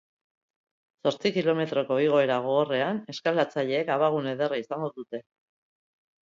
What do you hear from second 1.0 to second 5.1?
Zortzi kilometroko igoera gogorrean, eskalatzaileek abagune ederra izango